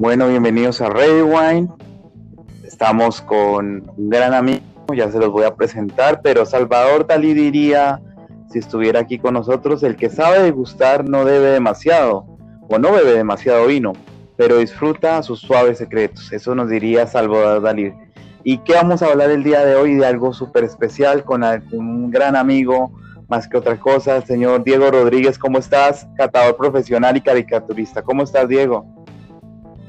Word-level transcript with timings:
Bueno, 0.00 0.28
bienvenidos 0.28 0.80
a 0.80 0.88
Red 0.88 1.24
Wine. 1.24 1.68
Estamos 2.64 3.20
con 3.20 3.92
un 3.98 4.08
gran 4.08 4.32
amigo, 4.32 4.64
ya 4.96 5.12
se 5.12 5.18
los 5.18 5.28
voy 5.28 5.44
a 5.44 5.54
presentar, 5.54 6.22
pero 6.22 6.46
Salvador 6.46 7.06
Dalí 7.06 7.34
diría, 7.34 8.00
si 8.50 8.60
estuviera 8.60 9.00
aquí 9.00 9.18
con 9.18 9.34
nosotros, 9.34 9.82
el 9.82 9.96
que 9.96 10.08
sabe 10.08 10.42
degustar 10.42 11.06
no 11.06 11.26
debe 11.26 11.50
demasiado, 11.50 12.24
o 12.66 12.78
no 12.78 12.92
bebe 12.92 13.12
demasiado 13.12 13.66
vino, 13.66 13.92
pero 14.38 14.56
disfruta 14.56 15.22
sus 15.22 15.40
suaves 15.40 15.76
secretos. 15.76 16.32
Eso 16.32 16.54
nos 16.54 16.70
diría 16.70 17.06
Salvador 17.06 17.60
Dalí. 17.60 17.92
¿Y 18.42 18.56
qué 18.64 18.72
vamos 18.76 19.02
a 19.02 19.06
hablar 19.08 19.30
el 19.30 19.44
día 19.44 19.66
de 19.66 19.74
hoy? 19.74 19.96
De 19.96 20.06
algo 20.06 20.32
súper 20.32 20.64
especial 20.64 21.24
con 21.24 21.44
un 21.72 22.10
gran 22.10 22.36
amigo, 22.36 22.90
más 23.28 23.46
que 23.46 23.58
otra 23.58 23.78
cosa, 23.78 24.16
el 24.16 24.24
señor 24.24 24.64
Diego 24.64 24.90
Rodríguez. 24.90 25.38
¿Cómo 25.38 25.58
estás? 25.58 26.08
Catador 26.16 26.56
profesional 26.56 27.18
y 27.18 27.20
caricaturista. 27.20 28.00
¿Cómo 28.00 28.22
estás, 28.22 28.48
Diego? 28.48 28.86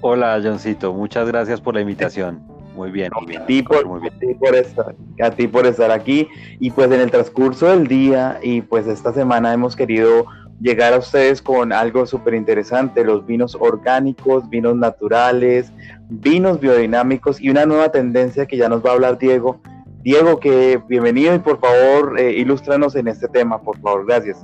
Hola, 0.02 0.40
Johncito. 0.44 0.94
Muchas 0.94 1.28
gracias 1.28 1.62
por 1.62 1.76
la 1.76 1.82
invitación. 1.82 2.42
Muy 2.76 2.90
bien, 2.90 3.12
muy 3.16 3.28
bien. 3.28 3.42
A 3.42 3.46
ti, 3.46 3.62
por, 3.62 3.86
muy 3.86 4.02
bien. 4.02 4.14
A, 4.14 4.20
ti 4.20 4.34
por 4.34 4.56
estar, 4.56 4.96
a 5.22 5.32
ti 5.32 5.48
por 5.48 5.66
estar 5.68 5.92
aquí. 5.92 6.28
Y 6.60 6.72
pues 6.72 6.92
en 6.92 7.02
el 7.02 7.12
transcurso 7.12 7.68
del 7.68 7.88
día 7.88 8.40
y 8.42 8.62
pues 8.62 8.88
esta 8.88 9.14
semana 9.14 9.54
hemos 9.54 9.76
querido 9.76 10.26
llegar 10.60 10.94
a 10.94 11.00
ustedes 11.00 11.42
con 11.42 11.74
algo 11.74 12.06
súper 12.06 12.36
interesante, 12.36 13.04
los 13.04 13.26
vinos 13.26 13.58
orgánicos, 13.60 14.48
vinos 14.50 14.76
naturales, 14.76 15.72
vinos 16.10 16.60
biodinámicos 16.60 17.42
y 17.42 17.50
una 17.50 17.66
nueva 17.66 17.92
tendencia 17.92 18.46
que 18.46 18.58
ya 18.58 18.70
nos 18.70 18.86
va 18.86 18.92
a 18.92 18.94
hablar 18.94 19.18
Diego. 19.18 19.62
Diego, 20.04 20.40
que 20.40 20.82
bienvenido 20.88 21.36
y 21.36 21.40
por 21.40 21.60
favor 21.60 22.20
eh, 22.20 22.32
ilústranos 22.34 22.96
en 22.96 23.08
este 23.08 23.28
tema, 23.28 23.62
por 23.62 23.78
favor, 23.80 24.06
gracias. 24.06 24.42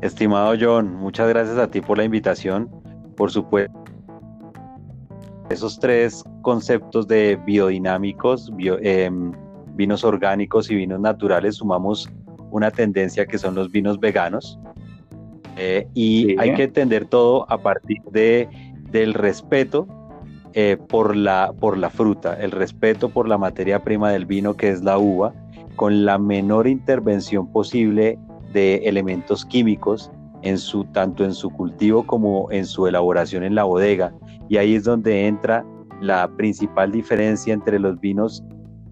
Estimado 0.00 0.54
John, 0.58 0.94
muchas 0.94 1.28
gracias 1.28 1.58
a 1.58 1.66
ti 1.66 1.80
por 1.80 1.98
la 1.98 2.04
invitación. 2.04 2.70
Por 3.16 3.30
supuesto, 3.30 3.79
esos 5.50 5.78
tres 5.78 6.24
conceptos 6.42 7.06
de 7.08 7.36
biodinámicos, 7.44 8.52
em, 8.82 9.32
vinos 9.74 10.04
orgánicos 10.04 10.70
y 10.70 10.76
vinos 10.76 11.00
naturales, 11.00 11.56
sumamos 11.56 12.08
una 12.50 12.70
tendencia 12.70 13.26
que 13.26 13.36
son 13.36 13.54
los 13.56 13.70
vinos 13.70 13.98
veganos. 13.98 14.58
Eh, 15.56 15.86
y 15.94 16.40
hay 16.40 16.54
que 16.54 16.62
entender 16.62 17.04
todo 17.06 17.50
a 17.50 17.58
partir 17.58 18.00
de, 18.12 18.48
del 18.90 19.12
respeto 19.12 19.86
eh, 20.54 20.76
por, 20.88 21.16
la, 21.16 21.52
por 21.58 21.76
la 21.76 21.90
fruta, 21.90 22.34
el 22.40 22.52
respeto 22.52 23.10
por 23.10 23.28
la 23.28 23.36
materia 23.36 23.82
prima 23.82 24.10
del 24.10 24.26
vino 24.26 24.56
que 24.56 24.70
es 24.70 24.82
la 24.82 24.98
uva, 24.98 25.34
con 25.76 26.04
la 26.04 26.18
menor 26.18 26.66
intervención 26.66 27.50
posible 27.52 28.18
de 28.52 28.76
elementos 28.84 29.44
químicos 29.44 30.10
en 30.42 30.58
su, 30.58 30.84
tanto 30.84 31.24
en 31.24 31.34
su 31.34 31.50
cultivo 31.50 32.06
como 32.06 32.50
en 32.50 32.66
su 32.66 32.86
elaboración 32.86 33.44
en 33.44 33.54
la 33.54 33.64
bodega. 33.64 34.12
Y 34.48 34.56
ahí 34.56 34.74
es 34.74 34.84
donde 34.84 35.26
entra 35.26 35.64
la 36.00 36.28
principal 36.36 36.92
diferencia 36.92 37.52
entre 37.52 37.78
los 37.78 38.00
vinos 38.00 38.42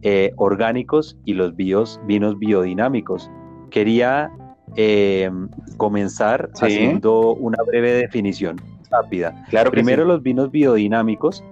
eh, 0.02 0.32
orgánicos 0.36 1.18
y 1.24 1.34
los 1.34 1.56
vinos 1.56 1.98
biodinámicos. 2.38 3.30
Quería 3.70 4.30
eh, 4.76 5.30
comenzar 5.76 6.50
haciendo 6.60 7.34
una 7.34 7.58
breve 7.66 7.92
definición 7.92 8.60
rápida. 8.90 9.44
Claro 9.50 9.70
Primero, 9.70 10.04
los 10.04 10.22
vinos 10.22 10.50
biodinámicos 10.50 11.42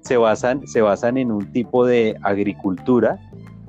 se 0.00 0.16
basan, 0.16 0.66
se 0.66 0.82
basan 0.82 1.16
en 1.16 1.30
un 1.30 1.50
tipo 1.52 1.86
de 1.86 2.16
agricultura 2.22 3.18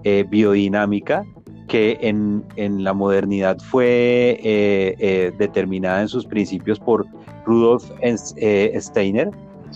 eh, 0.03 0.25
biodinámica 0.27 1.25
que 1.67 1.97
en, 2.01 2.43
la 2.83 2.93
modernidad 2.93 3.57
fue 3.59 4.39
eh, 4.43 5.31
determinada 5.37 6.01
en 6.01 6.07
sus 6.07 6.25
principios 6.25 6.79
por 6.79 7.05
Rudolf 7.45 7.91
Steiner, 8.75 9.31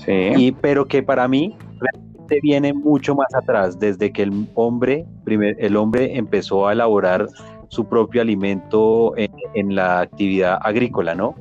y, 0.07 0.51
pero 0.53 0.85
que 0.85 1.03
para 1.03 1.27
mí 1.27 1.55
realmente 1.79 2.39
viene 2.41 2.73
mucho 2.73 3.15
más 3.15 3.33
atrás, 3.33 3.79
desde 3.79 4.11
que 4.11 4.23
el 4.23 4.47
hombre, 4.55 5.05
primer, 5.23 5.55
el 5.59 5.75
hombre 5.75 6.17
empezó 6.17 6.67
a 6.67 6.73
elaborar 6.73 7.27
su 7.69 7.85
propio 7.85 8.21
alimento 8.21 9.13
en, 9.15 9.75
la 9.75 10.01
actividad 10.01 10.59
agrícola, 10.61 11.15
¿no? 11.15 11.35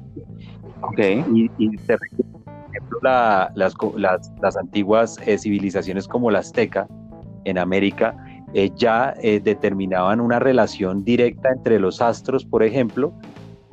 Ok. 0.83 0.99
Y, 1.34 1.51
y 1.59 1.77
por 1.78 1.99
ejemplo, 2.71 3.01
las, 3.03 3.75
las, 3.97 4.56
antiguas 4.56 5.19
eh, 5.27 5.39
civilizaciones 5.39 6.06
como 6.06 6.31
la 6.31 6.41
azteca 6.41 6.87
en 7.45 7.59
América 7.59 8.15
eh, 8.54 8.70
ya 8.76 9.14
eh, 9.22 9.41
determinaban 9.41 10.20
una 10.20 10.38
relación 10.38 11.04
directa 11.04 11.50
entre 11.53 11.78
los 11.78 12.00
astros, 12.00 12.44
por 12.44 12.62
ejemplo, 12.62 13.12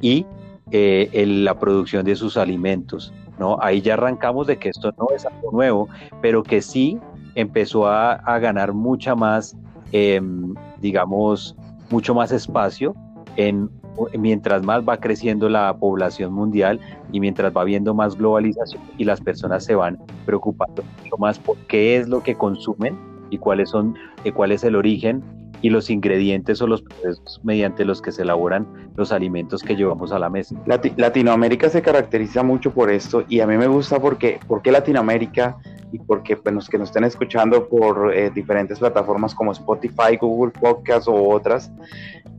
y 0.02 0.26
la 0.72 1.58
producción 1.60 2.06
de 2.06 2.16
sus 2.16 2.38
alimentos. 2.38 3.14
¿no? 3.40 3.58
Ahí 3.62 3.82
ya 3.82 3.94
arrancamos 3.94 4.48
de 4.48 4.58
que 4.58 4.70
esto 4.70 4.94
no 4.98 5.08
es 5.16 5.26
algo 5.26 5.52
nuevo, 5.52 5.90
pero 6.22 6.44
que 6.44 6.62
sí 6.62 7.00
empezó 7.36 7.88
a, 7.88 8.18
ganar 8.40 8.74
mucha 8.74 9.16
más, 9.16 9.56
em, 9.92 10.54
digamos, 10.82 11.56
mucho 11.90 12.14
más 12.14 12.32
espacio 12.32 12.96
en, 13.36 13.70
mientras 14.18 14.64
más 14.64 14.84
va 14.88 14.98
creciendo 14.98 15.50
la 15.50 15.76
población 15.78 16.34
mundial 16.34 16.80
y 17.12 17.20
mientras 17.20 17.56
va 17.56 17.62
habiendo 17.62 17.94
más 17.94 18.18
globalización 18.18 18.82
y 18.98 19.06
las 19.06 19.22
personas 19.22 19.64
se 19.64 19.76
van 19.76 19.98
preocupando 20.26 20.84
mucho 21.02 21.18
más 21.18 21.40
por 21.40 21.58
qué 21.68 21.98
es 21.98 22.08
lo 22.08 22.24
que 22.24 22.36
consumen 22.36 22.98
y 23.30 23.38
cuáles 23.38 23.70
son, 23.70 23.96
eh, 24.24 24.32
cuál 24.32 24.52
es 24.52 24.64
el 24.64 24.76
origen 24.76 25.24
y 25.62 25.70
los 25.70 25.90
ingredientes 25.90 26.62
o 26.62 26.68
los 26.68 26.82
procesos 26.82 27.42
mediante 27.44 27.86
los 27.86 28.02
que 28.02 28.12
se 28.12 28.22
elaboran 28.22 28.68
los 28.96 29.12
alimentos 29.12 29.64
que 29.64 29.76
llevamos 29.76 30.12
a 30.12 30.20
la 30.20 30.30
mesa. 30.30 30.56
Latinoamérica 30.66 31.70
se 31.70 31.82
caracteriza 31.82 32.44
mucho 32.44 32.72
por 32.72 32.92
esto 32.92 33.24
y 33.30 33.40
a 33.40 33.48
mí 33.48 33.58
me 33.58 33.68
gusta 33.68 34.00
porque, 34.00 34.40
porque 34.48 34.72
Latinoamérica 34.72 35.58
porque 36.00 36.38
pues, 36.38 36.54
los 36.56 36.70
que 36.70 36.78
nos 36.78 36.90
estén 36.90 37.04
escuchando 37.04 37.68
por 37.68 38.14
eh, 38.14 38.30
diferentes 38.30 38.80
plataformas 38.80 39.34
como 39.36 39.52
Spotify, 39.52 40.18
Google 40.20 40.52
Podcast 40.52 41.08
o 41.08 41.30
otras, 41.30 41.72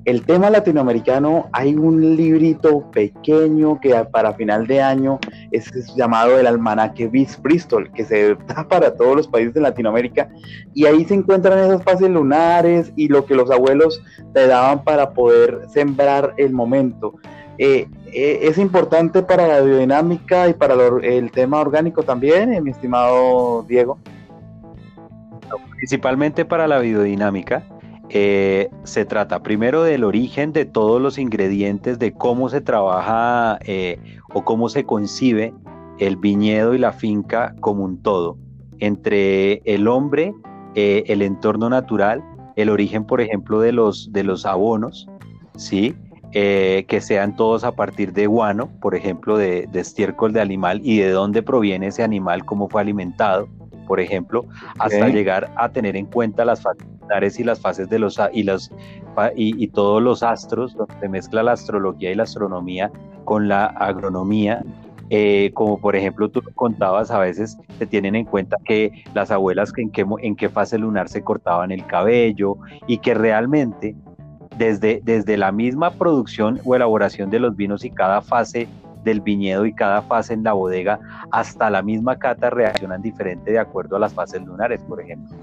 el 0.06 0.24
tema 0.24 0.50
latinoamericano, 0.50 1.48
hay 1.52 1.74
un 1.74 2.16
librito 2.16 2.88
pequeño 2.92 3.80
que 3.80 3.92
para 4.12 4.34
final 4.34 4.64
de 4.68 4.80
año 4.80 5.18
es, 5.50 5.68
llamado 5.96 6.38
el 6.38 6.46
Almanaque 6.46 7.08
Bis 7.08 7.42
Bristol, 7.42 7.90
que 7.92 8.04
se 8.04 8.36
da 8.46 8.68
para 8.68 8.94
todos 8.94 9.16
los 9.16 9.26
países 9.26 9.54
de 9.54 9.62
Latinoamérica, 9.62 10.28
y 10.72 10.86
ahí 10.86 11.04
se 11.04 11.14
encuentran 11.14 11.58
esas 11.58 11.82
fases 11.82 12.08
lunares 12.08 12.92
y 12.94 13.08
lo 13.08 13.26
que 13.26 13.34
los 13.34 13.50
abuelos 13.50 14.00
te 14.32 14.46
daban 14.46 14.84
para 14.84 15.10
poder 15.10 15.62
sembrar 15.68 16.34
el 16.36 16.52
momento. 16.52 17.14
Eh, 17.58 17.88
eh, 18.18 18.48
es 18.48 18.56
importante 18.56 19.22
para 19.22 19.46
la 19.46 19.60
biodinámica 19.60 20.48
y 20.48 20.54
para 20.54 20.74
el 21.02 21.30
tema 21.30 21.60
orgánico 21.60 22.02
también, 22.02 22.50
eh, 22.50 22.62
mi 22.62 22.70
estimado 22.70 23.62
Diego. 23.68 23.98
Principalmente 25.76 26.46
para 26.46 26.66
la 26.66 26.78
biodinámica. 26.78 27.62
se 28.08 29.04
trata 29.04 29.42
primero 29.42 29.82
del 29.82 30.02
origen 30.02 30.54
de 30.54 30.64
todos 30.64 30.98
los 31.02 31.18
ingredientes, 31.18 31.98
de 31.98 32.12
cómo 32.12 32.48
se 32.48 32.62
trabaja 32.62 33.58
o 34.32 34.44
cómo 34.44 34.70
se 34.70 34.84
concibe 34.84 35.52
el 35.98 36.16
viñedo 36.16 36.72
y 36.74 36.78
la 36.78 36.92
finca 36.92 37.54
como 37.60 37.84
un 37.84 38.00
todo, 38.00 38.38
entre 38.78 39.60
el 39.66 39.88
hombre, 39.88 40.32
el 40.74 41.20
entorno 41.20 41.68
natural, 41.68 42.24
el 42.54 42.70
origen, 42.70 43.04
por 43.04 43.20
ejemplo, 43.20 43.60
de 43.60 43.72
los, 43.72 44.10
de 44.12 44.24
los 44.24 44.46
abonos, 44.46 45.06
¿sí? 45.56 45.94
Eh, 46.38 46.84
que 46.86 47.00
sean 47.00 47.34
todos 47.34 47.64
a 47.64 47.72
partir 47.72 48.12
de 48.12 48.26
guano, 48.26 48.68
por 48.82 48.94
ejemplo, 48.94 49.38
de, 49.38 49.66
estiércol 49.72 50.34
de 50.34 50.42
animal 50.42 50.82
y 50.84 50.98
de 50.98 51.08
dónde 51.08 51.42
proviene 51.42 51.86
ese 51.86 52.02
animal, 52.02 52.44
cómo 52.44 52.68
fue 52.68 52.82
alimentado, 52.82 53.48
por 53.86 54.00
ejemplo, 54.00 54.44
hasta 54.78 55.08
llegar 55.08 55.50
a 55.56 55.70
tener 55.70 55.96
en 55.96 56.04
cuenta 56.04 56.44
las 56.44 56.60
fases 56.60 57.40
y 57.40 57.42
las 57.42 57.58
fases 57.58 57.88
de 57.88 57.98
los 57.98 58.20
y 58.34 58.42
los 58.42 58.70
y, 59.34 59.66
todos 59.68 60.02
los 60.02 60.22
astros, 60.22 60.76
donde 60.76 60.92
se 61.00 61.08
mezcla 61.08 61.42
la 61.42 61.52
astrología 61.52 62.12
y 62.12 62.14
la 62.16 62.24
astronomía 62.24 62.92
con 63.24 63.48
la 63.48 63.64
agronomía. 63.64 64.62
Eh, 65.08 65.52
como 65.54 65.80
por 65.80 65.96
ejemplo 65.96 66.28
tú 66.28 66.42
contabas, 66.54 67.10
a 67.10 67.18
veces 67.18 67.56
se 67.78 67.86
tienen 67.86 68.14
en 68.14 68.26
cuenta 68.26 68.58
que 68.66 69.04
las 69.14 69.30
abuelas 69.30 69.72
en 69.78 69.88
qué, 69.88 70.04
en 70.20 70.36
qué 70.36 70.50
fase 70.50 70.76
lunar 70.76 71.08
se 71.08 71.22
cortaban 71.22 71.70
el 71.72 71.86
cabello 71.86 72.58
y 72.86 72.98
que 72.98 73.14
realmente 73.14 73.96
desde, 74.58 75.00
desde 75.04 75.36
la 75.36 75.52
misma 75.52 75.92
producción 75.92 76.60
o 76.64 76.74
elaboración 76.74 77.30
de 77.30 77.40
los 77.40 77.56
vinos 77.56 77.84
y 77.84 77.90
cada 77.90 78.22
fase 78.22 78.68
del 79.06 79.20
viñedo 79.20 79.64
y 79.66 79.72
cada 79.72 80.02
fase 80.02 80.34
en 80.34 80.42
la 80.42 80.52
bodega, 80.52 80.98
hasta 81.30 81.70
la 81.70 81.80
misma 81.80 82.18
cata 82.18 82.50
reaccionan 82.50 83.00
diferente 83.00 83.52
de 83.52 83.58
acuerdo 83.58 83.96
a 83.96 84.00
las 84.00 84.12
fases 84.12 84.42
lunares, 84.44 84.82
por 84.82 85.00
ejemplo. 85.00 85.36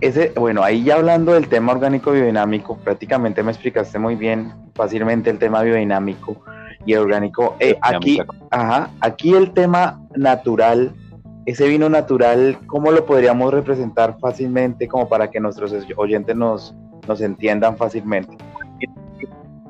Ese, 0.00 0.32
bueno, 0.36 0.62
ahí 0.62 0.84
ya 0.84 0.94
hablando 0.94 1.32
del 1.34 1.48
tema 1.48 1.72
orgánico 1.72 2.12
biodinámico, 2.12 2.76
prácticamente 2.78 3.42
me 3.42 3.50
explicaste 3.50 3.98
muy 3.98 4.14
bien, 4.14 4.52
fácilmente 4.74 5.28
el 5.28 5.38
tema 5.38 5.62
biodinámico 5.62 6.40
y 6.86 6.94
orgánico. 6.94 7.56
Eh, 7.58 7.76
aquí, 7.82 8.20
ajá, 8.50 8.90
aquí 9.00 9.34
el 9.34 9.52
tema 9.52 10.00
natural, 10.14 10.92
ese 11.46 11.66
vino 11.66 11.88
natural, 11.88 12.58
¿cómo 12.66 12.92
lo 12.92 13.04
podríamos 13.04 13.52
representar 13.52 14.18
fácilmente 14.20 14.86
como 14.86 15.08
para 15.08 15.30
que 15.30 15.40
nuestros 15.40 15.74
oyentes 15.96 16.36
nos, 16.36 16.76
nos 17.06 17.20
entiendan 17.20 17.76
fácilmente. 17.76 18.36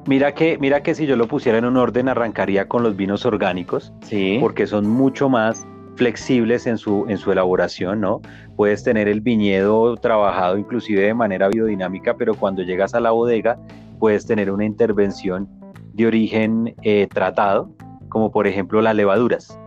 Mira 0.06 0.34
que, 0.34 0.58
mira 0.58 0.82
que 0.82 0.94
si 0.94 1.06
yo 1.06 1.16
lo 1.16 1.26
pusiera 1.26 1.56
en 1.56 1.64
un 1.64 1.78
orden 1.78 2.08
arrancaría 2.08 2.68
con 2.68 2.82
los 2.82 2.94
vinos 2.94 3.24
orgánicos, 3.24 3.92
sí. 4.02 4.36
porque 4.38 4.66
son 4.66 4.86
mucho 4.86 5.30
más 5.30 5.66
flexibles 5.96 6.66
en 6.66 6.76
su, 6.76 7.06
en 7.08 7.16
su 7.16 7.32
elaboración, 7.32 8.00
¿no? 8.00 8.20
Puedes 8.56 8.84
tener 8.84 9.08
el 9.08 9.22
viñedo 9.22 9.96
trabajado 9.96 10.58
inclusive 10.58 11.02
de 11.02 11.14
manera 11.14 11.48
biodinámica, 11.48 12.16
pero 12.16 12.34
cuando 12.34 12.62
llegas 12.62 12.94
a 12.94 13.00
la 13.00 13.12
bodega 13.12 13.58
puedes 13.98 14.26
tener 14.26 14.50
una 14.50 14.66
intervención 14.66 15.48
de 15.94 16.06
origen 16.06 16.74
eh, 16.82 17.06
tratado, 17.12 17.70
como 18.10 18.30
por 18.30 18.46
ejemplo 18.46 18.82
las 18.82 18.94
levaduras. 18.94 19.58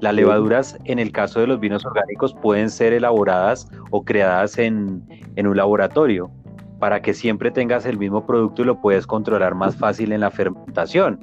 Las 0.00 0.14
levaduras, 0.14 0.76
en 0.84 0.98
el 0.98 1.10
caso 1.10 1.40
de 1.40 1.46
los 1.46 1.58
vinos 1.58 1.86
orgánicos, 1.86 2.34
pueden 2.34 2.68
ser 2.68 2.92
elaboradas 2.92 3.70
o 3.90 4.04
creadas 4.04 4.58
en, 4.58 5.02
en 5.36 5.46
un 5.46 5.56
laboratorio 5.56 6.30
para 6.78 7.00
que 7.02 7.14
siempre 7.14 7.50
tengas 7.50 7.86
el 7.86 7.98
mismo 7.98 8.26
producto 8.26 8.62
y 8.62 8.66
lo 8.66 8.80
puedes 8.80 9.06
controlar 9.06 9.54
más 9.54 9.76
fácil 9.76 10.12
en 10.12 10.20
la 10.20 10.30
fermentación. 10.30 11.20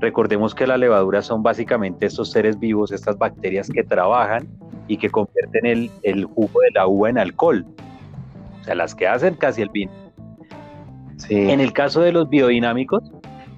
Recordemos 0.00 0.54
que 0.54 0.66
las 0.66 0.78
levaduras 0.78 1.26
son 1.26 1.42
básicamente 1.42 2.06
estos 2.06 2.30
seres 2.30 2.58
vivos, 2.58 2.92
estas 2.92 3.18
bacterias 3.18 3.68
que 3.68 3.84
trabajan 3.84 4.48
y 4.88 4.96
que 4.96 5.10
convierten 5.10 5.66
el, 5.66 5.90
el 6.02 6.24
jugo 6.24 6.60
de 6.60 6.70
la 6.72 6.86
uva 6.86 7.10
en 7.10 7.18
alcohol. 7.18 7.64
O 8.60 8.64
sea, 8.64 8.74
las 8.74 8.94
que 8.94 9.06
hacen 9.06 9.34
casi 9.34 9.62
el 9.62 9.70
vino. 9.70 9.92
En 11.28 11.60
el 11.60 11.72
caso 11.72 12.00
de 12.00 12.12
los 12.12 12.28
biodinámicos, 12.28 13.12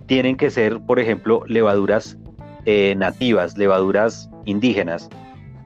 tienen 0.06 0.36
que 0.36 0.50
ser, 0.50 0.80
por 0.80 0.98
ejemplo, 0.98 1.42
levaduras 1.46 2.18
eh, 2.66 2.94
nativas, 2.96 3.56
levaduras 3.56 4.30
indígenas, 4.44 5.08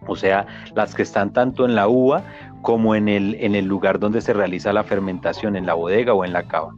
o 0.07 0.17
sea, 0.17 0.47
las 0.75 0.95
que 0.95 1.03
están 1.03 1.33
tanto 1.33 1.65
en 1.65 1.75
la 1.75 1.89
uva 1.89 2.23
como 2.63 2.95
en 2.95 3.09
el, 3.09 3.37
en 3.41 3.55
el 3.55 3.67
lugar 3.67 3.99
donde 3.99 4.21
se 4.21 4.33
realiza 4.33 4.73
la 4.73 4.85
fermentación, 4.85 5.57
en 5.57 5.67
la 5.67 5.75
bodega 5.75 6.15
o 6.15 6.25
en 6.25 6.33
la 6.33 6.43
cava. 6.43 6.75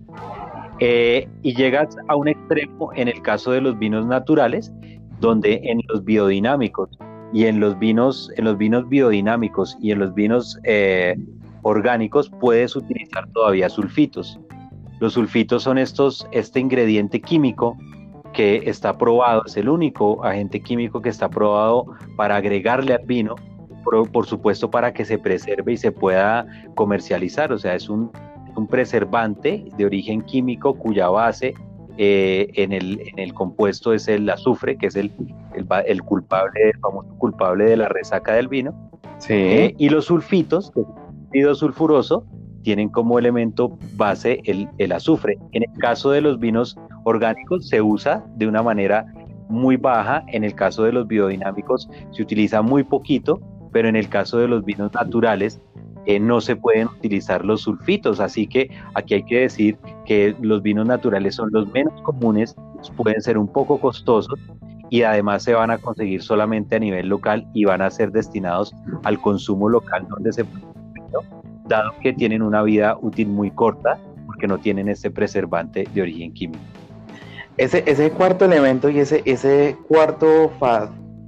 Eh, 0.79 1.29
y 1.43 1.55
llegas 1.55 1.97
a 2.09 2.17
un 2.17 2.29
extremo 2.29 2.91
en 2.95 3.09
el 3.09 3.21
caso 3.23 3.53
de 3.53 3.61
los 3.61 3.79
vinos 3.79 4.07
naturales, 4.07 4.73
donde 5.21 5.61
en 5.65 5.81
los 5.89 6.05
biodinámicos 6.05 6.89
y 7.33 7.45
en 7.45 7.61
los 7.61 7.79
vinos, 7.79 8.33
en 8.37 8.47
los 8.47 8.57
vinos 8.57 8.89
biodinámicos 8.89 9.77
y 9.81 9.93
en 9.93 9.99
los 9.99 10.15
vinos 10.15 10.59
eh, 10.65 11.17
orgánicos 11.63 12.31
puedes 12.41 12.75
utilizar 12.77 13.29
todavía 13.33 13.69
sulfitos. 13.69 14.41
Los 15.01 15.15
sulfitos 15.15 15.63
son 15.63 15.79
estos, 15.79 16.27
este 16.33 16.61
ingrediente 16.61 17.21
químico 17.21 17.77
que 18.33 18.63
está 18.65 18.97
probado, 18.97 19.43
es 19.47 19.57
el 19.57 19.69
único 19.69 20.25
agente 20.25 20.61
químico 20.61 21.03
que 21.03 21.09
está 21.09 21.29
probado 21.29 21.87
para 22.17 22.37
agregarle 22.37 22.95
al 22.95 23.05
vino, 23.05 23.35
por, 23.85 24.27
supuesto 24.27 24.71
para 24.71 24.93
que 24.93 25.05
se 25.05 25.19
preserve 25.19 25.73
y 25.73 25.77
se 25.77 25.93
pueda 25.93 26.47
comercializar, 26.75 27.53
o 27.53 27.59
sea, 27.59 27.75
es 27.75 27.89
un, 27.89 28.11
preservante 28.69 29.65
de 29.79 29.87
origen 29.87 30.21
químico 30.21 30.75
cuya 30.75 31.09
base 31.09 31.55
eh, 31.97 32.49
en, 32.57 32.73
el, 32.73 33.33
compuesto 33.33 33.95
es 33.95 34.07
el 34.07 34.29
azufre, 34.29 34.77
que 34.77 34.87
es 34.87 34.97
el, 34.97 35.11
el, 35.55 36.03
culpable, 36.03 36.71
el 36.71 36.79
famoso 36.79 37.09
culpable 37.17 37.65
de 37.65 37.79
la 37.79 37.89
resaca 37.89 38.35
del 38.35 38.49
vino, 38.49 38.75
eh, 39.29 39.75
y 39.79 39.89
los 39.89 40.07
sulfitos, 40.07 40.73
que 41.33 41.41
es 41.41 41.47
el 41.47 41.55
sulfuroso, 41.55 42.27
tienen 42.63 42.89
como 42.89 43.19
elemento 43.19 43.79
base 43.97 44.41
el, 44.45 44.93
azufre. 44.93 45.39
En 45.53 45.63
el 45.63 45.79
caso 45.79 46.11
de 46.11 46.21
los 46.21 46.39
vinos 46.39 46.77
orgánicos 47.05 47.69
se 47.69 47.81
usa 47.81 48.25
de 48.37 48.47
una 48.47 48.63
manera 48.63 49.07
muy 49.49 49.77
baja, 49.77 50.25
en 50.29 50.45
el 50.45 50.55
caso 50.55 50.85
de 50.85 50.93
los 50.93 51.07
biodinámicos 51.07 51.89
se 52.13 52.23
utiliza 52.23 52.63
muy 52.63 52.85
poquito, 52.85 53.41
pero 53.73 53.89
en 53.89 53.97
el 53.97 54.09
caso 54.09 54.39
de 54.39 54.49
los 54.49 54.65
vinos 54.65 54.93
naturales 54.93 55.61
eh, 56.07 56.19
no 56.19 56.41
se 56.41 56.57
pueden 56.57 56.89
utilizar 56.89 57.45
los 57.45 57.63
sulfitos, 57.63 58.21
así 58.21 58.47
que 58.47 58.71
aquí 58.95 59.15
hay 59.15 59.23
que 59.25 59.41
decir 59.41 59.79
que 60.07 60.35
los 60.41 60.63
vinos 60.63 60.87
naturales 60.87 61.35
son 61.35 61.51
los 61.53 61.71
menos 61.73 62.01
comunes, 62.03 62.57
pueden 62.97 63.21
ser 63.21 63.37
un 63.37 63.49
poco 63.49 63.79
costosos 63.79 64.39
y 64.89 65.03
además 65.03 65.43
se 65.43 65.55
van 65.55 65.71
a 65.71 65.79
conseguir 65.79 66.23
solamente 66.23 66.77
a 66.77 66.79
nivel 66.79 67.09
local 67.09 67.47
y 67.55 67.65
van 67.65 67.83
a 67.83 67.91
ser 67.91 68.11
destinados 68.11 68.75
al 69.05 69.21
consumo 69.21 69.69
local 69.69 70.07
donde 70.09 70.33
se 70.33 70.45
dado 71.71 71.93
que 72.03 72.13
tienen 72.13 72.43
una 72.43 72.63
vida 72.63 72.99
útil 73.01 73.29
muy 73.29 73.51
corta 73.51 73.99
porque 74.27 74.47
no 74.47 74.59
tienen 74.59 74.89
este 74.89 75.11
preservante 75.11 75.89
de 75.95 76.03
origen 76.03 76.33
químico. 76.35 76.63
Ese, 77.57 77.85
ese 77.87 78.11
cuarto 78.11 78.45
elemento 78.45 78.91
y 78.91 78.99
ese, 78.99 79.23
ese 79.25 79.77
cuarto 79.89 80.51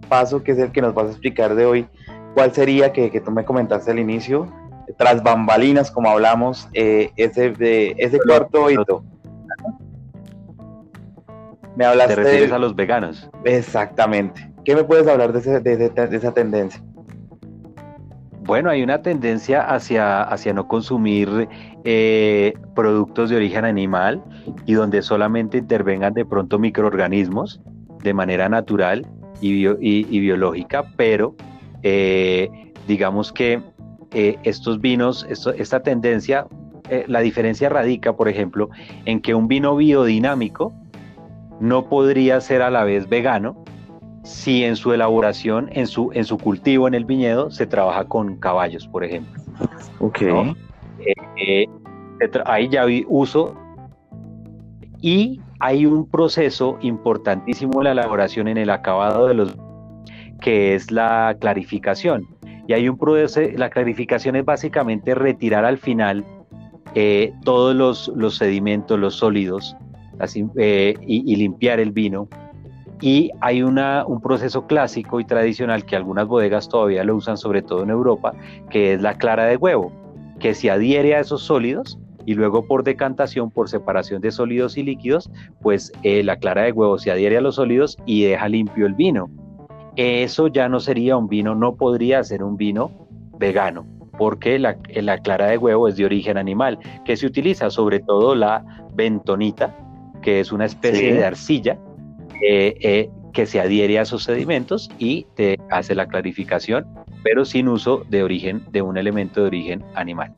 paso 0.08 0.42
que 0.42 0.52
es 0.52 0.58
el 0.58 0.72
que 0.72 0.82
nos 0.82 0.94
vas 0.94 1.06
a 1.06 1.10
explicar 1.10 1.54
de 1.54 1.66
hoy, 1.66 1.86
¿cuál 2.34 2.52
sería 2.52 2.93
que, 2.93 3.11
que 3.11 3.20
tú 3.20 3.31
me 3.31 3.44
comentaste 3.44 3.90
al 3.90 3.99
inicio? 3.99 4.46
Tras 4.96 5.23
bambalinas, 5.23 5.90
como 5.90 6.11
hablamos, 6.11 6.69
eh, 6.75 7.11
ese, 7.17 7.50
de, 7.50 7.94
ese 7.99 8.19
cuarto 8.19 8.70
hito. 8.70 9.05
Me 11.76 11.87
hablaste 11.87 12.17
¿Te 12.17 12.23
refieres 12.23 12.52
a 12.52 12.58
los 12.58 12.76
veganos? 12.76 13.31
Exactamente. 13.44 14.52
¿Qué 14.64 14.76
me 14.76 14.84
puedes 14.84 15.06
hablar 15.06 15.32
de, 15.32 15.61
de 15.61 16.17
esa 16.17 16.32
tendencia? 16.32 16.82
Bueno, 18.44 18.70
hay 18.70 18.82
una 18.82 19.02
tendencia 19.02 19.62
hacia, 19.62 20.23
hacia 20.25 20.52
no 20.52 20.67
consumir 20.67 21.49
eh, 21.84 22.55
productos 22.75 23.31
de 23.31 23.37
origen 23.37 23.64
animal 23.64 24.23
y 24.67 24.73
donde 24.73 25.00
solamente 25.02 25.58
intervengan 25.58 26.12
de 26.12 26.25
pronto 26.25 26.58
microorganismos 26.58 27.61
de 28.02 28.12
manera 28.12 28.49
natural 28.49 29.06
y, 29.40 29.69
y, 29.69 30.20
biológica, 30.20 30.84
pero 30.96 31.37
eh, 31.82 32.73
digamos 32.87 33.32
que 33.32 33.61
eh, 34.12 34.37
estos 34.43 34.81
vinos, 34.81 35.26
esta 35.29 35.82
tendencia, 35.82 36.46
la 37.06 37.20
diferencia 37.20 37.70
radica, 37.70 38.14
por 38.14 38.29
ejemplo, 38.29 38.69
en 39.06 39.23
que 39.23 39.34
un 39.34 39.49
vino 39.49 39.75
biodinámico 39.76 40.75
no 41.61 41.88
podría 41.88 42.40
ser 42.40 42.61
a 42.61 42.70
la 42.70 42.84
vez 42.84 43.08
vegano 43.08 43.62
si 44.25 44.64
en 44.64 44.76
su 44.76 44.93
elaboración, 44.93 45.69
en 45.73 45.87
su, 45.87 46.11
en 46.12 46.25
su 46.25 46.38
cultivo 46.38 46.87
en 46.87 46.94
el 46.94 47.05
viñedo, 47.05 47.50
se 47.50 47.67
trabaja 47.67 48.05
con 48.05 48.37
caballos, 48.37 48.87
por 48.87 49.05
ejemplo. 49.05 49.40
Ok. 49.99 50.23
Eh, 50.23 51.14
eh, 51.37 51.67
ahí 52.44 52.69
ya 52.69 52.84
vi 52.84 53.05
uso. 53.08 53.55
Y 55.00 55.40
hay 55.58 55.87
un 55.87 56.08
proceso 56.08 56.79
importantísimo 56.81 57.81
en 57.81 57.84
la 57.84 57.93
elaboración, 57.93 58.46
en 58.46 58.58
el 58.58 58.70
acabado 58.70 59.26
de 59.26 59.34
los 59.34 59.56
que 60.42 60.74
es 60.74 60.90
la 60.90 61.36
clarificación. 61.40 62.26
Y 62.66 62.74
hay 62.74 62.88
un 62.88 62.98
proceso, 62.98 63.40
la 63.56 63.70
clarificación 63.70 64.36
es 64.36 64.44
básicamente 64.44 65.14
retirar 65.14 65.64
al 65.64 65.78
final 65.78 66.24
eh, 66.94 67.32
todos 67.44 67.74
los, 67.74 68.36
sedimentos, 68.36 68.98
los 68.98 69.14
sólidos, 69.16 69.76
así, 70.18 70.44
y, 70.56 71.36
limpiar 71.36 71.80
el 71.80 71.90
vino 71.90 72.28
y 73.00 73.31
hay 73.40 73.62
una, 73.62 74.06
un 74.06 74.20
proceso 74.20 74.67
clásico 74.69 75.19
y 75.19 75.24
tradicional 75.24 75.84
que 75.84 75.96
algunas 75.96 76.28
bodegas 76.28 76.69
todavía 76.69 77.02
lo 77.02 77.17
usan, 77.17 77.36
sobre 77.36 77.60
todo 77.60 77.82
en 77.82 77.90
Europa, 77.90 78.32
que 78.70 78.94
es 78.94 79.02
la 79.02 79.14
clara 79.19 79.46
de 79.46 79.56
huevo, 79.56 79.93
que 80.38 80.55
se 80.55 80.70
adhiere 80.70 81.17
a 81.17 81.20
esos 81.20 81.43
sólidos 81.43 81.98
y 82.26 82.34
luego 82.34 82.64
por 82.67 82.84
decantación, 82.84 83.50
por 83.50 83.69
separación 83.69 84.22
de 84.22 84.31
sólidos 84.31 84.76
y 84.76 84.84
líquidos, 84.84 85.31
pues 85.60 85.93
eh, 86.05 86.22
la 86.22 86.36
clara 86.36 86.62
de 86.62 86.70
huevo 86.70 86.96
se 86.96 87.10
adhiere 87.10 87.38
a 87.38 87.40
los 87.40 87.56
sólidos 87.56 87.98
y 88.06 88.22
deja 88.22 88.48
limpio 88.48 88.86
el 88.86 88.94
vino. 88.94 89.28
Eso 89.96 90.49
ya 90.49 90.69
no 90.69 90.81
sería 90.81 91.17
un 91.17 91.29
vino, 91.29 91.55
no 91.55 91.77
podría 91.77 92.25
ser 92.25 92.43
un 92.43 92.56
vino 92.56 92.91
vegano, 93.39 93.87
porque 94.17 94.58
la, 94.58 94.77
la 94.94 95.19
clara 95.19 95.46
de 95.46 95.58
huevo 95.58 95.89
es 95.89 95.96
de 95.96 96.05
origen 96.05 96.39
animal, 96.39 96.79
que 97.05 97.17
se 97.17 97.27
utiliza 97.27 97.70
sobre 97.70 98.01
todo 98.01 98.34
la 98.34 98.65
bentonita, 98.94 99.77
que 100.22 100.41
es 100.41 100.53
una 100.53 100.65
especie 100.65 101.15
de 101.15 101.25
arcilla 101.25 101.79
eh, 102.43 102.75
eh, 102.81 103.11
que 103.32 103.46
se 103.46 103.61
adhiere 103.61 103.99
a 103.99 104.03
esos 104.03 104.25
sedimentos 104.25 104.91
y 104.99 105.27
te 105.34 105.58
hace 105.70 105.94
la 105.94 106.06
clarificación, 106.06 106.87
pero 107.22 107.44
sin 107.44 107.69
uso 107.69 108.05
de 108.08 108.22
origen 108.22 108.65
de 108.70 108.82
un 108.82 108.96
elemento 108.96 109.41
de 109.41 109.46
origen 109.46 109.84
animal. 109.94 110.34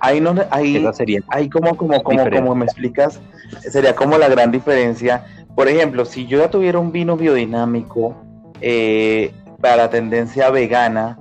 Ahí 0.00 0.20
no, 0.20 0.34
ahí, 0.50 0.84
ahí 1.28 1.48
como, 1.48 1.76
como, 1.76 2.02
como, 2.02 2.30
como 2.30 2.54
me 2.54 2.64
explicas, 2.64 3.20
sería 3.60 3.94
como 3.94 4.18
la 4.18 4.28
gran 4.28 4.50
diferencia. 4.50 5.24
Por 5.54 5.68
ejemplo, 5.68 6.04
si 6.04 6.26
yo 6.26 6.38
ya 6.38 6.50
tuviera 6.50 6.78
un 6.78 6.92
vino 6.92 7.16
biodinámico 7.16 8.14
eh, 8.60 9.32
para 9.60 9.90
tendencia 9.90 10.50
vegana, 10.50 11.18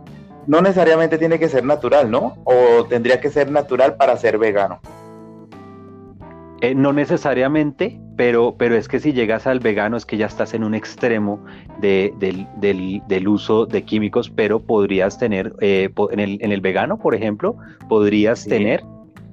no 0.48 0.62
necesariamente 0.62 1.18
tiene 1.18 1.40
que 1.40 1.50
ser 1.50 1.64
natural, 1.64 2.12
¿no? 2.12 2.38
O 2.44 2.86
tendría 2.86 3.22
que 3.22 3.30
ser 3.30 3.50
natural 3.52 3.96
para 3.96 4.18
ser 4.18 4.38
vegano. 4.38 4.80
Eh, 6.62 6.76
no 6.76 6.94
necesariamente, 6.94 8.00
pero, 8.16 8.56
pero 8.58 8.76
es 8.76 8.88
que 8.88 9.00
si 9.00 9.12
llegas 9.12 9.48
al 9.48 9.60
vegano 9.60 9.98
es 9.98 10.06
que 10.06 10.16
ya 10.16 10.28
estás 10.28 10.54
en 10.54 10.64
un 10.64 10.74
extremo 10.74 11.44
de, 11.82 12.14
del, 12.18 13.28
uso 13.28 13.66
de 13.66 13.84
químicos, 13.84 14.30
pero 14.30 14.62
podrías 14.62 15.18
tener, 15.18 15.54
eh, 15.60 15.90
en, 16.12 16.20
el, 16.22 16.38
en, 16.42 16.54
el, 16.54 16.62
vegano, 16.62 16.98
por 16.98 17.16
ejemplo, 17.16 17.58
podrías 17.90 18.46
tener 18.46 18.82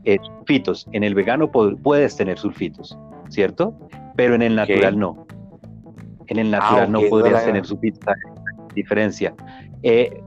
eh, 0.04 0.18
sulfitos. 0.20 0.88
En 0.92 1.04
el 1.04 1.14
vegano 1.14 1.52
puedes 1.52 2.16
tener 2.16 2.36
sulfitos, 2.36 2.98
¿cierto? 3.28 3.74
Pero 4.16 4.34
en 4.34 4.42
el 4.42 4.56
natural 4.56 4.98
no. 4.98 5.26
En 6.30 6.38
el 6.38 6.50
natural 6.50 6.84
ah, 6.84 6.86
no 6.86 7.00
podrías 7.10 7.44
tener 7.44 7.66
sulfitos. 7.66 8.14
Diferencia. 8.74 9.34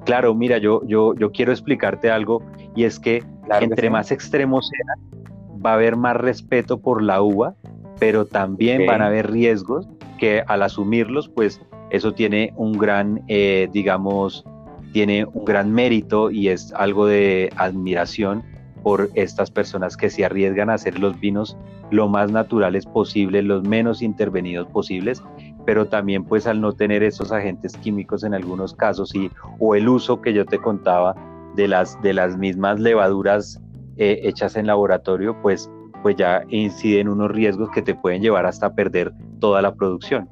claro, 0.06 0.36
mira, 0.36 0.58
yo, 0.58 0.82
yo, 0.86 1.16
yo 1.16 1.32
quiero 1.32 1.52
explicarte 1.52 2.12
algo 2.12 2.44
y 2.76 2.84
es 2.84 3.00
que 3.00 3.24
entre 3.62 3.90
más 3.90 4.12
extremos 4.12 4.70
sean, 4.70 5.24
va 5.66 5.72
a 5.72 5.74
haber 5.76 5.96
más 5.96 6.18
respeto 6.18 6.80
por 6.80 7.02
la 7.02 7.22
uva, 7.22 7.56
pero 8.00 8.26
también 8.26 8.86
van 8.86 9.02
a 9.02 9.08
haber 9.08 9.32
riesgos 9.32 9.88
que 10.20 10.44
al 10.48 10.62
asumirlos, 10.64 11.30
pues 11.30 11.62
eso 11.90 12.14
tiene 12.14 12.54
un 12.56 12.74
gran, 12.74 13.22
eh, 13.28 13.70
digamos, 13.72 14.46
tiene 14.92 15.26
un 15.26 15.46
gran 15.46 15.72
mérito 15.72 16.32
y 16.32 16.50
es 16.50 16.74
algo 16.74 17.06
de 17.06 17.52
admiración 17.56 18.44
por 18.84 19.10
estas 19.16 19.50
personas 19.50 19.96
que 19.96 20.10
se 20.10 20.26
arriesgan 20.26 20.70
a 20.70 20.74
hacer 20.74 21.00
los 21.00 21.20
vinos 21.20 21.58
lo 21.90 22.10
más 22.10 22.32
naturales 22.32 22.86
posible, 22.86 23.42
los 23.42 23.64
menos 23.64 24.02
intervenidos 24.02 24.68
posibles, 24.68 25.24
pero 25.66 25.88
también 25.88 26.24
pues 26.24 26.48
al 26.48 26.62
no 26.62 26.74
tener 26.74 27.04
esos 27.04 27.32
agentes 27.32 27.78
químicos 27.78 28.24
en 28.24 28.34
algunos 28.34 28.74
casos 28.74 29.14
y 29.16 29.32
o 29.60 29.76
el 29.76 29.88
uso 29.88 30.22
que 30.22 30.34
yo 30.34 30.46
te 30.46 30.60
contaba 30.60 31.16
de 31.56 31.68
las 31.68 32.02
de 32.02 32.14
las 32.14 32.38
mismas 32.38 32.80
levaduras 32.80 33.62
eh, 33.98 34.22
hechas 34.24 34.56
en 34.56 34.68
laboratorio, 34.68 35.40
pues 35.42 35.70
pues 36.02 36.18
ya 36.18 36.44
inciden 36.50 37.08
unos 37.08 37.32
riesgos 37.32 37.70
que 37.72 37.82
te 37.82 37.96
pueden 37.96 38.22
llevar 38.22 38.46
hasta 38.46 38.74
perder 38.74 39.14
toda 39.40 39.62
la 39.62 39.74
producción. 39.74 40.30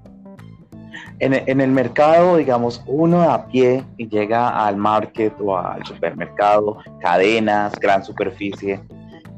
En, 1.19 1.61
el 1.61 1.71
mercado, 1.71 2.37
digamos, 2.37 2.83
uno 2.87 3.21
a 3.21 3.45
pie 3.45 3.83
y 3.97 4.09
llega 4.09 4.65
al 4.65 4.75
market 4.75 5.33
o 5.39 5.55
al 5.55 5.85
supermercado, 5.85 6.79
cadenas, 6.99 7.73
gran 7.79 8.03
superficie. 8.03 8.81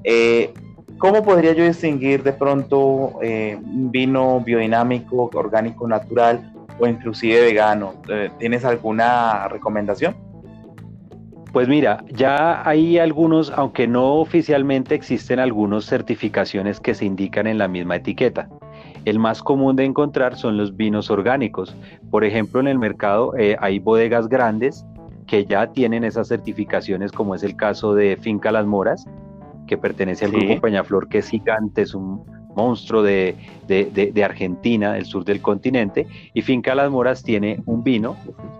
Eh, 0.05 0.53
¿Cómo 1.03 1.21
podría 1.21 1.51
yo 1.51 1.65
distinguir 1.65 2.23
de 2.23 2.31
pronto 2.31 3.19
eh, 3.21 3.59
vino 3.61 4.39
biodinámico, 4.39 5.29
orgánico, 5.33 5.85
natural 5.85 6.53
o 6.79 6.87
inclusive 6.87 7.41
vegano? 7.41 7.95
Eh, 8.07 8.29
¿Tienes 8.39 8.63
alguna 8.63 9.49
recomendación? 9.49 10.15
Pues 11.51 11.67
mira, 11.67 12.05
ya 12.09 12.65
hay 12.65 12.99
algunos, 12.99 13.51
aunque 13.51 13.85
no 13.85 14.13
oficialmente 14.13 14.95
existen 14.95 15.39
algunas 15.39 15.83
certificaciones 15.83 16.79
que 16.79 16.95
se 16.95 17.03
indican 17.03 17.47
en 17.47 17.57
la 17.57 17.67
misma 17.67 17.97
etiqueta. 17.97 18.47
El 19.03 19.19
más 19.19 19.43
común 19.43 19.75
de 19.75 19.83
encontrar 19.83 20.37
son 20.37 20.55
los 20.55 20.77
vinos 20.77 21.11
orgánicos. 21.11 21.75
Por 22.11 22.23
ejemplo, 22.23 22.61
en 22.61 22.69
el 22.69 22.79
mercado 22.79 23.35
eh, 23.37 23.57
hay 23.59 23.79
bodegas 23.79 24.29
grandes 24.29 24.85
que 25.27 25.43
ya 25.43 25.67
tienen 25.67 26.05
esas 26.05 26.29
certificaciones, 26.29 27.11
como 27.11 27.35
es 27.35 27.43
el 27.43 27.57
caso 27.57 27.93
de 27.93 28.15
Finca 28.15 28.53
Las 28.53 28.65
Moras, 28.65 29.05
que 29.73 29.77
pertenece 29.79 30.25
al 30.25 30.31
grupo 30.31 30.61
Peñaflor, 30.61 31.07
que 31.09 31.17
es 31.17 31.29
gigante, 31.29 31.81
es 31.81 31.95
un 31.95 32.23
monstruo 32.55 33.01
de, 33.01 33.35
Argentina, 34.23 34.93
del 34.93 35.05
sur 35.05 35.25
del 35.25 35.41
continente, 35.41 36.05
y 36.35 36.43
Finca 36.43 36.75
Las 36.75 36.91
Moras 36.91 37.23
tiene 37.23 37.59
un 37.65 37.83
vino 37.83 38.15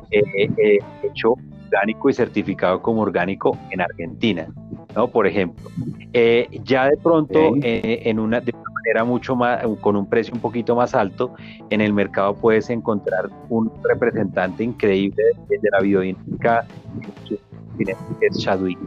eh, 0.09 0.21
eh, 0.57 0.79
hecho 1.03 1.35
orgánico 1.67 2.09
y 2.09 2.13
certificado 2.13 2.81
como 2.81 3.01
orgánico 3.01 3.55
en 3.69 3.81
Argentina, 3.81 4.47
¿no? 4.95 5.07
Por 5.07 5.27
ejemplo. 5.27 5.69
ya 6.63 6.89
de 6.89 6.97
pronto, 6.97 7.53
en 7.61 8.19
una, 8.19 8.41
era 8.89 9.03
mucho 9.03 9.35
más, 9.35 9.63
con 9.81 9.95
un 9.95 10.07
precio 10.07 10.33
un 10.33 10.41
poquito 10.41 10.75
más 10.75 10.95
alto, 10.95 11.35
en 11.69 11.79
el 11.79 11.93
mercado 11.93 12.33
puedes 12.33 12.71
encontrar 12.71 13.29
un 13.49 13.71
representante 13.83 14.63
increíble 14.63 15.23
de, 15.47 15.59
la 15.71 15.79
biodinámica 15.79 16.65
que 17.77 17.95
es 18.21 18.37
Chadwick. 18.39 18.79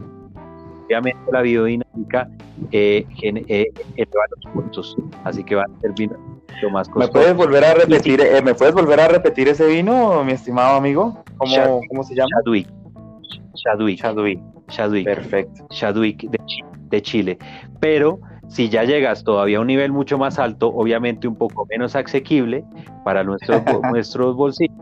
Obviamente 0.87 1.19
la 1.31 1.41
biodinámica 1.41 2.29
eh, 2.71 3.05
eh, 3.21 3.65
eleva 3.95 4.23
los 4.35 4.53
costos, 4.53 4.97
así 5.25 5.43
que 5.43 5.55
va 5.55 5.63
a 5.63 5.81
ser 5.81 5.91
vino 5.97 6.15
lo 6.61 6.69
más 6.69 6.87
costoso. 6.87 7.07
¿Me 7.07 7.11
puedes 7.11 7.35
volver 7.35 7.65
a 7.65 7.73
repetir, 7.73 8.21
eh, 8.21 8.41
¿me 8.41 8.55
puedes 8.55 8.73
volver 8.73 8.99
a 9.01 9.09
repetir 9.09 9.49
ese 9.49 9.67
vino, 9.67 10.23
mi 10.23 10.31
estimado 10.31 10.77
amigo? 10.77 11.23
¿Cómo, 11.37 11.81
¿cómo 11.89 12.03
se 12.03 12.15
llama? 12.15 12.29
Chadwick. 12.37 12.67
Chadwick. 13.55 13.99
Chadwick. 13.99 14.39
Chadwick. 14.69 15.05
Perfecto. 15.05 15.67
Chadwick 15.71 16.29
de, 16.29 16.39
de 16.89 17.01
Chile. 17.01 17.37
Pero 17.81 18.19
si 18.47 18.69
ya 18.69 18.85
llegas 18.85 19.23
todavía 19.23 19.57
a 19.57 19.61
un 19.61 19.67
nivel 19.67 19.91
mucho 19.91 20.17
más 20.17 20.39
alto, 20.39 20.69
obviamente 20.69 21.27
un 21.27 21.35
poco 21.35 21.65
menos 21.69 21.95
asequible 21.95 22.63
para 23.03 23.23
nuestros, 23.23 23.61
nuestros 23.91 24.35
bolsillos, 24.35 24.75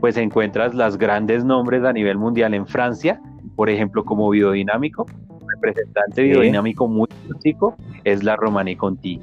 pues 0.00 0.16
encuentras 0.16 0.74
las 0.74 0.96
grandes 0.96 1.44
nombres 1.44 1.82
a 1.84 1.92
nivel 1.92 2.16
mundial 2.16 2.54
en 2.54 2.66
Francia, 2.66 3.20
por 3.56 3.68
ejemplo, 3.68 4.04
como 4.04 4.30
biodinámico, 4.30 5.06
representante 5.60 6.22
biodinámico 6.22 6.86
muy 6.88 7.08
clásico 7.26 7.76
es 8.04 8.22
la 8.22 8.36
Romani 8.36 8.76
Conti. 8.76 9.20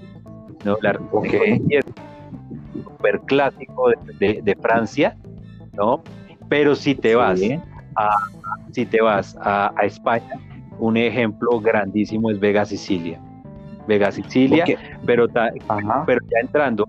¿no? 0.64 0.78
La 0.82 0.94
Romani 0.94 1.30
Conti 1.30 1.76
es 1.76 1.86
súper 2.84 3.20
clásico 3.22 3.92
de, 4.20 4.58
Francia, 4.62 5.16
¿no? 5.74 6.04
Pero 6.50 6.76
si 6.76 6.96
te 6.96 7.16
vas 7.16 7.42
a, 7.96 8.10
si 8.72 8.86
te 8.86 9.02
vas 9.02 9.36
a, 9.42 9.74
a 9.76 9.86
España, 9.86 10.40
un 10.80 10.98
ejemplo 10.98 11.60
grandísimo 11.60 12.30
es 12.30 12.40
Vega 12.40 12.66
Sicilia. 12.66 13.20
Vega 13.88 14.12
Sicilia, 14.12 14.66
pero, 15.06 15.28
pero 15.28 16.22
ya 16.32 16.40
entrando 16.42 16.86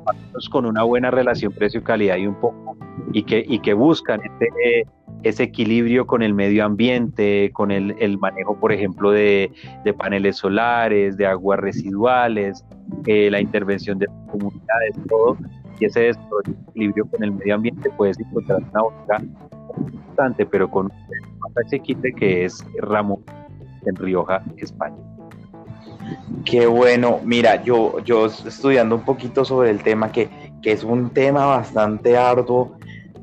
con 0.50 0.67
una 0.67 0.83
buena 0.83 1.11
relación 1.11 1.53
precio-calidad 1.53 2.17
y 2.17 2.26
un 2.26 2.35
poco, 2.37 2.76
y 3.12 3.23
que, 3.23 3.45
y 3.47 3.59
que 3.59 3.75
buscan 3.75 4.21
ese, 4.23 4.87
ese 5.23 5.44
equilibrio 5.44 6.06
con 6.06 6.23
el 6.23 6.35
medio 6.35 6.64
ambiente, 6.64 7.50
con 7.52 7.70
el, 7.70 7.94
el 7.99 8.18
manejo, 8.18 8.58
por 8.58 8.73
ejemplo, 8.73 9.11
de, 9.11 9.50
paneles 9.99 10.37
solares, 10.37 11.16
de 11.16 11.26
aguas 11.26 11.61
residuales, 11.61 12.64
eh, 13.06 13.30
la 13.30 13.40
intervención 13.40 13.99
de 13.99 14.06
comunidades, 14.30 14.94
todo, 15.08 15.37
y 15.80 15.87
ese 15.87 16.11
equilibrio 16.11 17.06
con 17.06 17.23
el 17.23 17.32
medio 17.32 17.54
ambiente 17.54 17.90
puedes 17.96 18.18
encontrar 18.20 18.61
una 18.73 18.85
otra 18.85 19.23
importante, 19.92 20.46
pero 20.46 20.70
con 20.70 20.87
un 20.87 21.64
asequible 21.64 22.12
que 22.12 22.44
es 22.44 22.64
Ramón 22.80 23.20
en 23.85 23.96
Rioja, 23.96 24.42
España. 24.56 24.96
Qué 26.44 26.66
bueno. 26.66 27.20
Mira, 27.25 27.62
yo, 27.62 28.00
yo 28.00 28.26
estudiando 28.26 28.94
un 28.94 29.02
poquito 29.02 29.44
sobre 29.44 29.70
el 29.70 29.82
tema, 29.82 30.12
que, 30.12 30.28
es 30.62 30.82
un 30.82 31.11
tema 31.11 31.46
bastante 31.46 32.16
arduo, 32.16 32.76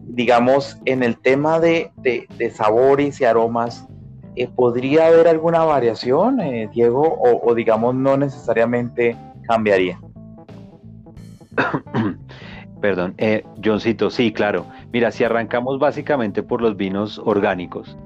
digamos, 0.08 0.78
en 0.86 1.04
el 1.04 1.18
tema 1.18 1.60
de, 1.60 1.92
sabores 2.54 3.20
y 3.22 3.26
aromas, 3.26 3.88
eh, 4.36 4.48
¿podría 4.48 5.08
haber 5.08 5.28
alguna 5.28 5.64
variación, 5.64 6.40
eh, 6.42 6.70
Diego? 6.74 7.20
O, 7.22 7.54
digamos, 7.54 7.96
no 7.96 8.18
necesariamente 8.18 9.16
cambiaría. 9.48 10.00
Perdón, 12.82 13.14
eh, 13.18 13.44
Johncito, 13.64 14.10
sí, 14.10 14.34
claro. 14.34 14.66
Mira, 14.92 15.12
si 15.12 15.24
arrancamos 15.24 15.80
básicamente 15.80 16.44
por 16.44 16.62
los 16.62 16.76
vinos 16.76 17.22
orgánicos, 17.24 17.98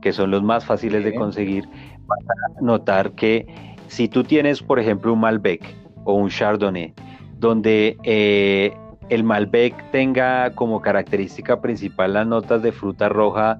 que 0.00 0.12
son 0.12 0.30
los 0.30 0.42
más 0.42 0.64
fáciles 0.64 1.04
de 1.04 1.14
conseguir, 1.14 1.68
vas 2.06 2.18
a 2.20 2.60
notar 2.62 3.12
que 3.12 3.46
si 3.88 4.08
tú 4.08 4.24
tienes, 4.24 4.62
por 4.62 4.78
ejemplo, 4.78 5.12
un 5.12 5.20
Malbec 5.20 5.62
o 6.04 6.14
un 6.14 6.30
Chardonnay, 6.30 6.94
donde 7.38 7.96
eh, 8.04 8.74
el 9.12 9.24
Malbec 9.24 9.74
tenga 9.90 10.54
como 10.54 10.80
característica 10.80 11.60
principal 11.60 12.14
las 12.14 12.26
notas 12.26 12.62
de 12.62 12.72
fruta 12.72 13.10
roja 13.10 13.58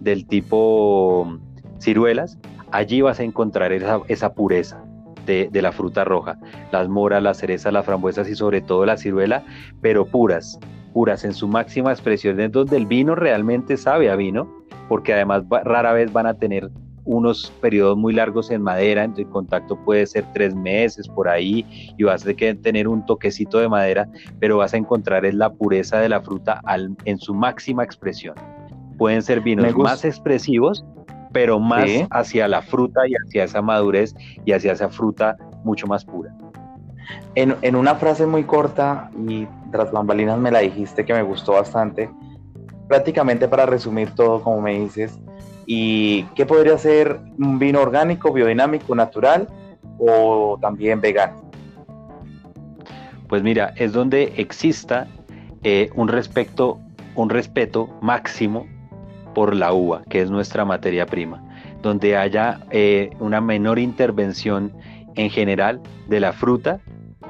del 0.00 0.26
tipo 0.26 1.38
ciruelas, 1.78 2.38
allí 2.70 3.02
vas 3.02 3.20
a 3.20 3.22
encontrar 3.22 3.72
esa, 3.72 4.32
pureza 4.32 4.82
de, 5.26 5.50
la 5.52 5.72
fruta 5.72 6.04
roja, 6.04 6.38
las 6.72 6.88
moras, 6.88 7.22
las 7.22 7.36
cerezas, 7.36 7.70
las 7.74 7.84
frambuesas 7.84 8.30
y 8.30 8.34
sobre 8.34 8.62
todo 8.62 8.86
la 8.86 8.96
ciruela, 8.96 9.44
pero 9.82 10.06
puras, 10.06 10.58
puras 10.94 11.22
en 11.26 11.34
su 11.34 11.48
máxima 11.48 11.92
expresión, 11.92 12.40
es 12.40 12.50
donde 12.50 12.78
el 12.78 12.86
vino 12.86 13.14
realmente 13.14 13.76
sabe 13.76 14.10
a 14.10 14.16
vino, 14.16 14.50
porque 14.88 15.12
además 15.12 15.44
rara 15.50 15.92
vez 15.92 16.14
van 16.14 16.26
a 16.26 16.34
tener 16.34 16.70
unos 17.04 17.52
periodos 17.60 17.96
muy 17.96 18.14
largos 18.14 18.50
en 18.50 18.62
madera, 18.62 19.04
el 19.04 19.28
contacto 19.28 19.76
puede 19.84 20.06
ser 20.06 20.24
tres 20.32 20.54
meses 20.54 21.08
por 21.08 21.28
ahí 21.28 21.66
y 21.96 22.04
vas 22.04 22.26
a 22.26 22.32
tener 22.34 22.88
un 22.88 23.04
toquecito 23.04 23.58
de 23.58 23.68
madera, 23.68 24.08
pero 24.40 24.58
vas 24.58 24.74
a 24.74 24.76
encontrar 24.76 25.24
es 25.24 25.34
la 25.34 25.52
pureza 25.52 25.98
de 25.98 26.08
la 26.08 26.20
fruta 26.20 26.60
en 27.04 27.18
su 27.18 27.34
máxima 27.34 27.84
expresión. 27.84 28.34
Pueden 28.98 29.22
ser 29.22 29.40
vinos 29.40 29.76
más 29.76 30.04
expresivos, 30.04 30.84
pero 31.32 31.58
más 31.58 31.90
hacia 32.10 32.48
la 32.48 32.62
fruta 32.62 33.06
y 33.06 33.14
hacia 33.14 33.44
esa 33.44 33.60
madurez 33.60 34.14
y 34.44 34.52
hacia 34.52 34.72
esa 34.72 34.88
fruta 34.88 35.36
mucho 35.64 35.86
más 35.86 36.04
pura. 36.04 36.34
En, 37.34 37.56
en 37.60 37.76
una 37.76 37.96
frase 37.96 38.24
muy 38.24 38.44
corta 38.44 39.10
y 39.28 39.46
tras 39.70 39.92
bambalinas 39.92 40.38
me 40.38 40.50
la 40.50 40.60
dijiste 40.60 41.04
que 41.04 41.12
me 41.12 41.22
gustó 41.22 41.52
bastante, 41.52 42.08
prácticamente 42.88 43.48
para 43.48 43.66
resumir 43.66 44.12
todo 44.12 44.40
como 44.42 44.60
me 44.60 44.78
dices, 44.78 45.18
¿Y 45.66 46.24
qué 46.34 46.46
podría 46.46 46.76
ser 46.78 47.20
un 47.38 47.58
vino 47.58 47.80
orgánico, 47.80 48.32
biodinámico, 48.32 48.94
natural 48.94 49.48
o 49.98 50.58
también 50.60 51.00
vegano? 51.00 51.50
Pues 53.28 53.42
mira, 53.42 53.72
es 53.76 53.92
donde 53.92 54.34
exista 54.36 55.08
eh, 55.62 55.90
un, 55.94 56.08
respeto, 56.08 56.78
un 57.14 57.30
respeto 57.30 57.88
máximo 58.00 58.66
por 59.34 59.54
la 59.56 59.72
uva, 59.72 60.02
que 60.08 60.20
es 60.20 60.30
nuestra 60.30 60.64
materia 60.64 61.06
prima, 61.06 61.42
donde 61.82 62.16
haya 62.16 62.60
eh, 62.70 63.10
una 63.18 63.40
menor 63.40 63.78
intervención 63.78 64.72
en 65.16 65.30
general 65.30 65.80
de 66.08 66.20
la 66.20 66.32
fruta 66.32 66.80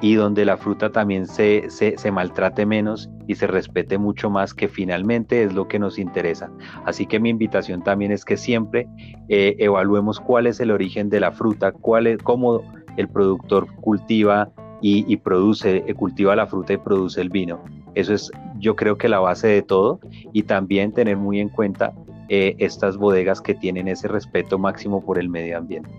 y 0.01 0.15
donde 0.15 0.45
la 0.45 0.57
fruta 0.57 0.91
también 0.91 1.27
se, 1.27 1.71
se, 1.71 2.11
maltrate 2.11 2.67
menos 2.67 3.09
y 3.27 3.35
se 3.35 3.47
respete 3.47 3.99
mucho 3.99 4.31
más, 4.31 4.53
que 4.53 4.69
finalmente 4.69 5.45
es 5.45 5.55
lo 5.55 5.69
que 5.69 5.79
nos 5.79 5.99
interesa. 5.99 6.51
Así 6.85 7.07
que 7.07 7.21
mi 7.21 7.31
invitación 7.31 7.83
también 7.83 8.13
es 8.13 8.25
que 8.25 8.37
siempre 8.37 8.87
eh, 9.29 9.57
evaluemos 9.59 10.21
cuál 10.21 10.47
es 10.47 10.61
el 10.61 10.71
origen 10.71 11.09
de 11.09 11.21
la 11.21 11.33
fruta, 11.33 11.73
cuál 11.73 12.07
es, 12.07 12.19
cómo 12.19 12.63
el 12.97 13.09
productor 13.09 13.67
cultiva 13.77 14.51
y, 14.87 15.17
produce, 15.17 15.83
eh, 15.87 15.95
cultiva 15.95 16.37
la 16.37 16.47
fruta 16.47 16.75
y 16.75 16.77
produce 16.77 17.21
el 17.23 17.31
vino. 17.31 17.65
Eso 17.95 18.13
es, 18.13 18.31
yo 18.59 18.77
creo 18.77 18.99
que 18.99 19.09
la 19.09 19.19
base 19.19 19.49
de 19.49 19.63
todo 19.63 19.99
y 20.35 20.43
también 20.43 20.93
tener 20.93 21.17
muy 21.17 21.41
en 21.41 21.49
cuenta 21.49 21.95
eh, 22.29 22.55
estas 22.59 22.99
bodegas 22.99 23.41
que 23.41 23.55
tienen 23.55 23.89
ese 23.89 24.09
respeto 24.09 24.59
máximo 24.59 25.03
por 25.03 25.19
el 25.19 25.31
medio 25.31 25.57
ambiente. 25.57 25.91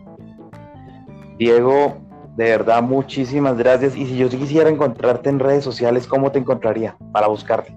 Diego, 1.40 1.98
de 2.36 2.44
verdad, 2.44 2.84
muchísimas 2.84 3.58
gracias. 3.58 3.96
Y 3.96 4.06
si 4.06 4.18
yo 4.18 4.30
quisiera 4.30 4.70
encontrarte 4.70 5.30
en 5.30 5.39
redes 5.39 5.63
sociales, 5.63 6.06
¿cómo 6.08 6.32
te 6.32 6.39
encontraría 6.39 6.96
para 7.12 7.27
buscarte? 7.27 7.75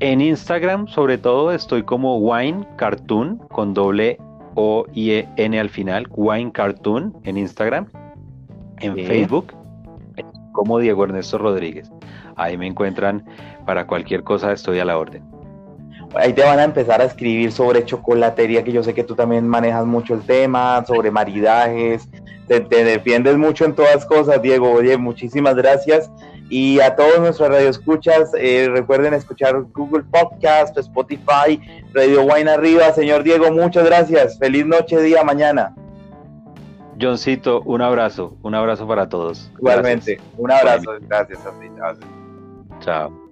En 0.00 0.20
Instagram, 0.20 0.86
sobre 0.88 1.18
todo, 1.18 1.52
estoy 1.52 1.82
como 1.82 2.18
Wine 2.18 2.66
Cartoon 2.76 3.38
con 3.50 3.74
doble 3.74 4.18
O 4.54 4.86
I 4.92 5.10
E 5.10 5.28
N 5.36 5.60
al 5.60 5.68
final, 5.68 6.06
Wine 6.10 6.52
Cartoon 6.52 7.14
en 7.24 7.36
Instagram. 7.36 7.86
En 8.78 8.94
Facebook, 8.94 9.52
como 10.52 10.78
Diego 10.78 11.04
Ernesto 11.04 11.36
Rodríguez. 11.36 11.92
Ahí 12.36 12.56
me 12.56 12.66
encuentran 12.66 13.24
para 13.66 13.86
cualquier 13.86 14.22
cosa, 14.22 14.52
estoy 14.52 14.78
a 14.78 14.86
la 14.86 14.96
orden. 14.96 15.22
Ahí 16.14 16.32
te 16.32 16.42
van 16.42 16.58
a 16.58 16.64
empezar 16.64 17.02
a 17.02 17.04
escribir 17.04 17.52
sobre 17.52 17.84
chocolatería, 17.84 18.64
que 18.64 18.72
yo 18.72 18.82
sé 18.82 18.94
que 18.94 19.04
tú 19.04 19.14
también 19.14 19.46
manejas 19.46 19.84
mucho 19.84 20.14
el 20.14 20.22
tema, 20.22 20.82
sobre 20.86 21.10
maridajes, 21.10 22.08
te, 22.58 22.84
defiendes 22.84 23.36
mucho 23.36 23.64
en 23.64 23.74
todas 23.74 24.04
cosas, 24.06 24.42
Diego. 24.42 24.72
Oye, 24.72 24.96
muchísimas 24.96 25.54
gracias. 25.54 26.10
Y 26.48 26.80
a 26.80 26.96
todos 26.96 27.20
nuestros 27.20 27.48
radioescuchas, 27.48 28.32
eh, 28.36 28.68
recuerden 28.68 29.14
escuchar 29.14 29.62
Google 29.72 30.02
Podcast, 30.10 30.76
Spotify, 30.76 31.60
Radio 31.94 32.22
Wine 32.22 32.50
Arriba. 32.50 32.92
Señor 32.92 33.22
Diego, 33.22 33.52
muchas 33.52 33.84
gracias. 33.84 34.36
Feliz 34.38 34.66
noche, 34.66 35.00
día, 35.00 35.22
mañana. 35.22 35.76
Johncito, 37.00 37.62
un 37.62 37.80
abrazo, 37.82 38.36
un 38.42 38.56
abrazo 38.56 38.86
para 38.86 39.08
todos. 39.08 39.50
Igualmente, 39.58 40.20
un 40.36 40.50
abrazo, 40.50 40.90
gracias 41.08 41.46
a 41.46 41.50
ti. 41.60 41.68
Chao. 42.80 43.29